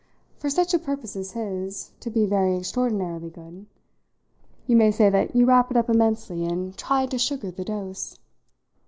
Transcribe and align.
for 0.39 0.49
such 0.49 0.73
a 0.73 0.79
purpose 0.79 1.15
as 1.15 1.33
his 1.33 1.91
to 1.99 2.09
be 2.09 2.25
very 2.25 2.57
extraordinarily 2.57 3.29
good. 3.29 3.67
You 4.65 4.75
may 4.75 4.89
say 4.89 5.11
that 5.11 5.35
you 5.35 5.45
wrap 5.45 5.69
it 5.69 5.77
up 5.77 5.91
immensely 5.91 6.43
and 6.43 6.75
try 6.75 7.05
to 7.05 7.19
sugar 7.19 7.51
the 7.51 7.63
dose! 7.65 8.17